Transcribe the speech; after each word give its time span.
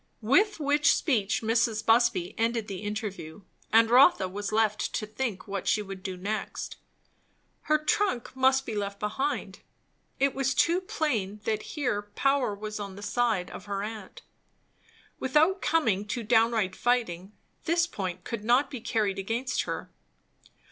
With 0.23 0.59
which 0.59 0.95
speech 0.95 1.43
Mrs. 1.43 1.85
Busby 1.85 2.33
ended 2.35 2.67
the 2.67 2.79
interview; 2.81 3.41
and 3.71 3.87
Rotha 3.91 4.27
was 4.27 4.51
left 4.51 4.93
to 4.93 5.05
think 5.05 5.47
what 5.47 5.67
she 5.67 5.83
would 5.83 6.01
do 6.01 6.17
next. 6.17 6.77
Her 7.69 7.77
trunk 7.77 8.35
must 8.35 8.65
be 8.65 8.73
left 8.73 8.99
behind. 8.99 9.59
It 10.19 10.33
was 10.33 10.55
too 10.55 10.81
plain 10.81 11.39
that 11.43 11.61
here 11.77 12.01
power 12.15 12.55
was 12.55 12.79
on 12.79 12.95
the 12.95 13.03
side 13.03 13.51
of 13.51 13.65
her 13.65 13.83
aunt. 13.83 14.23
Without 15.19 15.61
coming 15.61 16.05
to 16.07 16.23
downright 16.23 16.75
fighting, 16.75 17.33
this 17.65 17.85
point 17.85 18.23
could 18.23 18.43
not 18.43 18.71
be 18.71 18.81
carried 18.81 19.19
against 19.19 19.61
her. 19.69 19.91